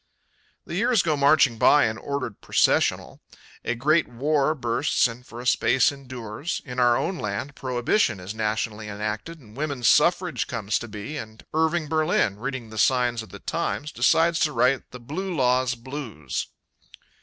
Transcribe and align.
The 0.65 0.73
years 0.73 1.03
go 1.03 1.15
marching 1.15 1.59
by 1.59 1.85
in 1.85 1.99
ordered 1.99 2.41
processional. 2.41 3.21
A 3.63 3.75
great 3.75 4.07
war 4.07 4.55
bursts 4.55 5.07
and 5.07 5.23
for 5.23 5.39
a 5.39 5.45
space 5.45 5.91
endures. 5.91 6.59
In 6.65 6.79
our 6.79 6.97
own 6.97 7.19
land 7.19 7.53
prohibition 7.53 8.19
is 8.19 8.33
nationally 8.33 8.87
enacted 8.89 9.39
and 9.39 9.55
women's 9.55 9.87
suffrage 9.87 10.47
comes 10.47 10.79
to 10.79 10.87
be, 10.87 11.17
and 11.17 11.45
Irving 11.53 11.87
Berlin, 11.87 12.39
reading 12.39 12.71
the 12.71 12.79
signs 12.79 13.21
of 13.21 13.29
the 13.29 13.37
times, 13.37 13.91
decides 13.91 14.39
to 14.39 14.51
write 14.53 14.89
The 14.89 14.99
Blue 14.99 15.35
Laws 15.35 15.75
Blues. 15.75 16.47